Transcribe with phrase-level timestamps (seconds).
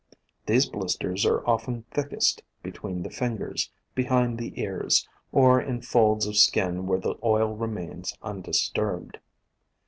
[0.47, 6.25] These blisters are often thickest be tween the fingers, behind the ears, or in folds
[6.25, 9.19] of skin where the oil remains undisturbed.